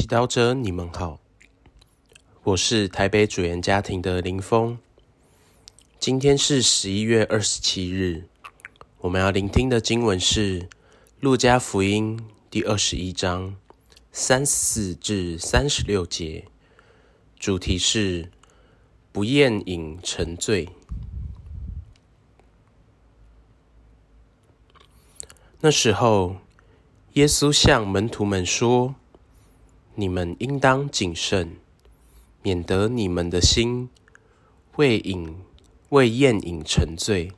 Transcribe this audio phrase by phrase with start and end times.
[0.00, 1.20] 祈祷者，你们好，
[2.42, 4.78] 我是台北主言家庭的林峰。
[5.98, 8.24] 今天是十一月二十七日，
[9.00, 10.60] 我们要聆听的经文是
[11.20, 12.18] 《路加福音》
[12.50, 13.54] 第二十一章
[14.10, 16.46] 三十四至三十六节，
[17.38, 18.30] 主题是
[19.12, 20.70] 不厌饮沉醉。
[25.60, 26.36] 那时候，
[27.12, 28.94] 耶稣向门徒们说
[29.94, 31.56] ：“你们应当谨慎，
[32.42, 33.88] 免得你们的心
[34.76, 35.36] 为饮、
[35.90, 37.32] 为宴饮沉醉，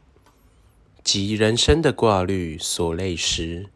[1.02, 3.68] 及人生的挂虑所累时，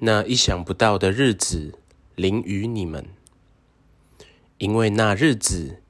[0.00, 1.78] 那意想不到的日子
[2.14, 3.06] 临于你们。
[4.58, 5.82] 因为那日子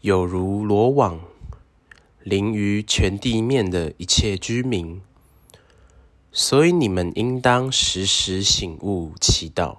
[0.00, 1.20] 有如罗网
[2.22, 5.00] 临于全地面的一切居民。”
[6.32, 9.78] 所以你们应当时时醒悟祈祷，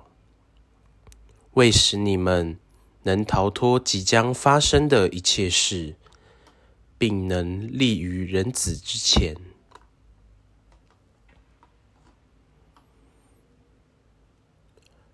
[1.54, 2.58] 为使你们
[3.04, 5.96] 能逃脱即将发生的一切事，
[6.98, 9.36] 并能立于人子之前。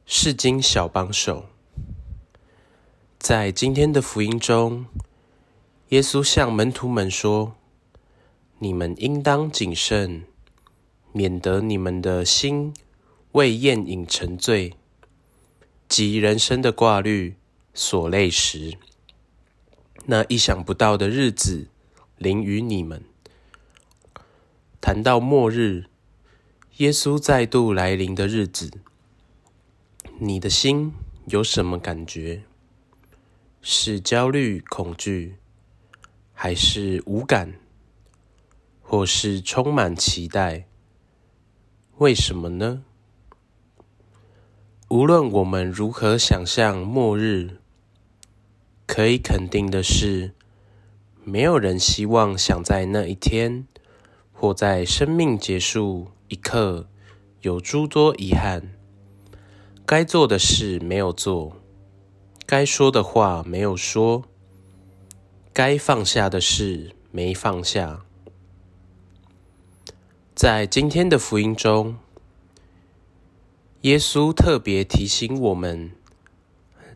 [0.05, 1.45] 世经小帮手，
[3.19, 4.85] 在今天的福音中，
[5.89, 7.55] 耶稣向门徒们说
[8.59, 10.23] ：“你们应当谨慎。”
[11.13, 12.75] 免得你们的心
[13.31, 14.75] 为宴饮沉醉，
[15.87, 17.35] 及人生的挂虑
[17.73, 18.77] 所累时，
[20.05, 21.67] 那意想不到的日子
[22.17, 23.03] 临于你们。
[24.81, 25.85] 谈到末日，
[26.77, 28.71] 耶稣再度来临的日子，
[30.19, 30.93] 你的心
[31.27, 32.43] 有什么感觉？
[33.61, 35.35] 是焦虑、恐惧，
[36.33, 37.55] 还是无感，
[38.81, 40.67] 或是充满期待？
[41.97, 42.83] 为什么呢？
[44.97, 47.59] 无论我们如何想象末日，
[48.87, 50.33] 可以肯定的是，
[51.23, 53.67] 没有人希望想在那一天
[54.33, 56.87] 或在生命结束一刻
[57.41, 58.73] 有诸多遗憾。
[59.85, 61.57] 该做的事没有做，
[62.47, 64.23] 该说的话没有说，
[65.53, 68.03] 该放下的事没放下。
[70.33, 71.97] 在今天的福音中，
[73.87, 75.93] 耶稣特别提醒我们，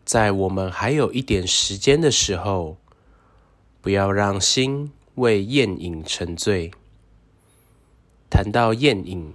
[0.04, 2.76] 在我们还有一点时间的时候，
[3.80, 6.70] 不要让心为宴饮沉醉。
[8.30, 9.34] 谈到宴饮，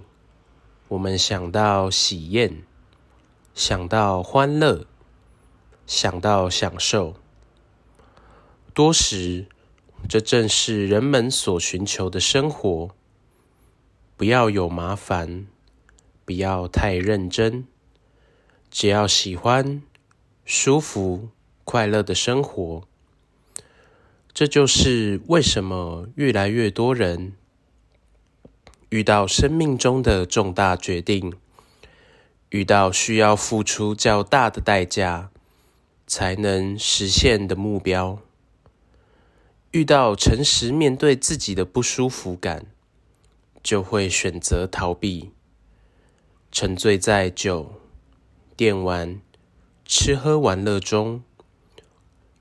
[0.89, 2.61] 我们想到喜宴，
[3.55, 4.85] 想到欢乐，
[5.87, 7.15] 想到享受。
[8.71, 9.47] 多时，
[10.07, 12.91] 这正是人们所寻求的生活。
[14.15, 15.47] 不要有麻烦，
[16.27, 17.63] 不要太认真，
[18.69, 19.81] 只要喜欢、
[20.43, 21.29] 舒服、
[21.63, 22.85] 快乐的生活。
[24.33, 27.31] 这就是为什么越来越多人
[28.89, 31.31] 遇到生命中的重大决定，
[32.49, 35.31] 遇到需要付出较大的代价
[36.05, 38.19] 才能实现的目标，
[39.71, 42.65] 遇到诚实面对自己的不舒服感。
[43.63, 45.31] 就会选择逃避，
[46.59, 47.71] 沉醉在酒、
[48.55, 49.21] 电玩、
[49.85, 51.21] 吃喝玩乐中，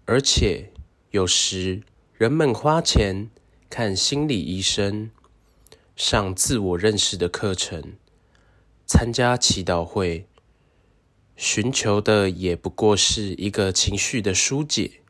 [0.07, 0.73] 而且
[1.11, 1.83] 有时
[2.15, 3.29] 人们花钱
[3.69, 5.11] 看心理医生、
[5.95, 7.93] 上自我认识的课程、
[8.87, 10.27] 参加祈祷会，
[11.37, 15.03] 寻求的也不过是一个情绪的疏解。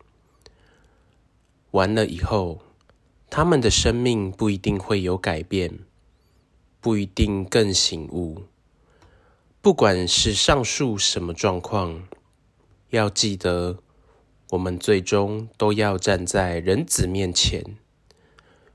[1.71, 2.61] 完了以后，
[3.31, 5.79] 他们的生命不一定会有改变。
[6.81, 8.43] 不一定更醒悟。
[9.67, 12.07] 不管是上述什么状况，
[12.91, 13.79] 要记得，
[14.51, 17.77] 我们最终都要站在人子面前，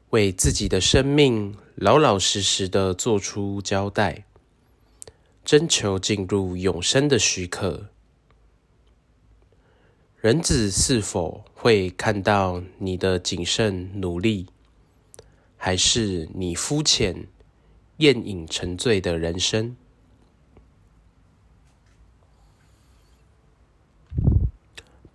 [0.09, 4.25] 为自己的生命老老实实的做出交代，
[5.46, 7.88] 征求进入永生的许可。
[10.17, 14.47] 人子是否会看到你的谨慎努力，
[15.55, 17.29] 还是你肤浅？
[17.99, 19.78] 宴饮沉醉的人生，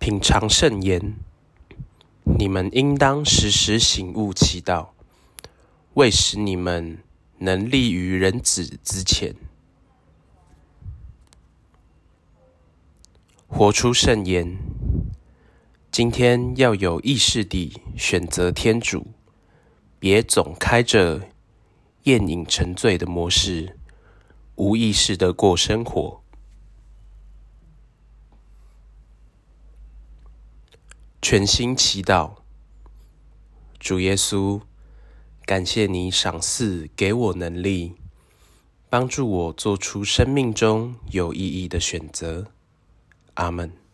[0.07, 1.15] 品尝圣言。
[2.39, 4.87] 你们应当时时醒悟祈祷，
[5.95, 6.99] 为使你们
[7.39, 9.35] 能立于人子之前，
[13.47, 14.57] 活出圣言。
[15.91, 19.07] 今天要有意识地选择天主，
[19.99, 21.27] 别总开着。
[22.03, 23.77] 宴饮沉醉的模式，
[24.55, 26.21] 无意识地过生活。
[31.29, 32.35] 全心祈祷。
[33.81, 34.61] 主耶稣，
[35.45, 37.95] 感谢你赏赐给我能力，
[38.89, 42.53] 帮助我做出生命中有意义的选择。
[43.33, 43.86] 阿门。